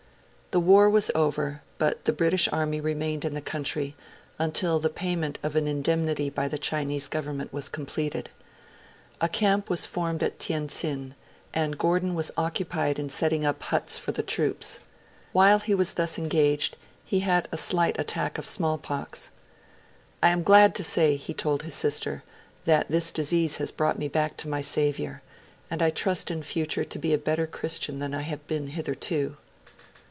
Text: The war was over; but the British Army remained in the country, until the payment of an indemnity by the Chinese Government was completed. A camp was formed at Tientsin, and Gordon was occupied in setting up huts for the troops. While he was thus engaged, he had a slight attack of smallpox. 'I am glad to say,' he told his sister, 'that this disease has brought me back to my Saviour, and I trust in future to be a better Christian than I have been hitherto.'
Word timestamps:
The 0.53 0.59
war 0.59 0.89
was 0.89 1.09
over; 1.15 1.61
but 1.77 2.03
the 2.03 2.11
British 2.11 2.49
Army 2.51 2.81
remained 2.81 3.23
in 3.23 3.35
the 3.35 3.41
country, 3.41 3.95
until 4.37 4.79
the 4.79 4.89
payment 4.89 5.39
of 5.43 5.55
an 5.55 5.65
indemnity 5.65 6.29
by 6.29 6.49
the 6.49 6.57
Chinese 6.57 7.07
Government 7.07 7.53
was 7.53 7.69
completed. 7.69 8.29
A 9.21 9.29
camp 9.29 9.69
was 9.69 9.85
formed 9.85 10.21
at 10.21 10.39
Tientsin, 10.39 11.15
and 11.53 11.77
Gordon 11.77 12.15
was 12.15 12.31
occupied 12.35 12.99
in 12.99 13.07
setting 13.07 13.45
up 13.45 13.63
huts 13.63 13.97
for 13.97 14.11
the 14.11 14.21
troops. 14.23 14.79
While 15.31 15.59
he 15.59 15.73
was 15.73 15.93
thus 15.93 16.17
engaged, 16.19 16.75
he 17.05 17.21
had 17.21 17.47
a 17.53 17.57
slight 17.57 17.97
attack 17.97 18.37
of 18.37 18.45
smallpox. 18.45 19.29
'I 20.21 20.27
am 20.27 20.43
glad 20.43 20.75
to 20.75 20.83
say,' 20.83 21.15
he 21.15 21.33
told 21.33 21.63
his 21.63 21.75
sister, 21.75 22.23
'that 22.65 22.89
this 22.89 23.13
disease 23.13 23.55
has 23.55 23.71
brought 23.71 23.97
me 23.97 24.09
back 24.09 24.35
to 24.35 24.49
my 24.49 24.61
Saviour, 24.61 25.21
and 25.69 25.81
I 25.81 25.91
trust 25.91 26.29
in 26.29 26.43
future 26.43 26.83
to 26.83 26.99
be 26.99 27.13
a 27.13 27.17
better 27.17 27.47
Christian 27.47 27.99
than 27.99 28.13
I 28.13 28.23
have 28.23 28.45
been 28.47 28.67
hitherto.' 28.67 29.37